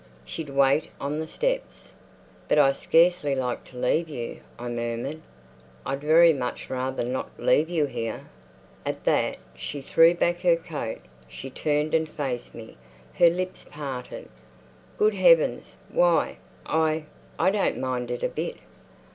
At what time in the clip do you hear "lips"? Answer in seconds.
13.29-13.67